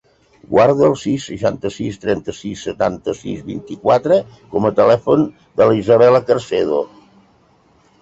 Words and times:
Guarda 0.53 0.85
el 0.87 0.95
sis, 1.01 1.27
seixanta-sis, 1.31 1.99
trenta-sis, 2.05 2.65
setanta-sis, 2.69 3.45
vint-i-quatre 3.51 4.21
com 4.57 4.69
a 4.71 4.75
telèfon 4.83 5.31
de 5.63 5.73
l'Isabella 5.73 6.27
Carcedo. 6.33 6.85